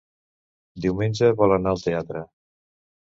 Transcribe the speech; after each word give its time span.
Diumenge 0.85 1.29
vol 1.41 1.53
anar 1.57 1.73
al 1.73 1.83
teatre. 1.83 2.25